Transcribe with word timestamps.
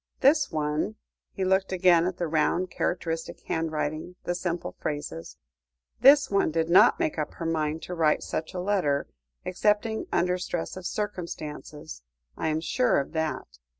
This 0.21 0.51
one" 0.51 0.95
he 1.31 1.45
looked 1.45 1.71
again 1.71 2.07
at 2.07 2.17
the 2.17 2.27
round, 2.27 2.71
characteristic 2.71 3.39
handwriting, 3.41 4.15
the 4.23 4.33
simple 4.33 4.71
phrases 4.79 5.37
"this 5.99 6.31
one 6.31 6.49
did 6.49 6.71
not 6.71 6.99
make 6.99 7.19
up 7.19 7.35
her 7.35 7.45
mind 7.45 7.83
to 7.83 7.93
write 7.93 8.23
such 8.23 8.55
a 8.55 8.59
letter, 8.59 9.05
excepting 9.45 10.07
under 10.11 10.39
stress 10.39 10.75
of 10.75 10.87
circumstances, 10.87 12.01
I 12.35 12.47
am 12.47 12.61
sure 12.61 12.99
of 12.99 13.11
that. 13.11 13.59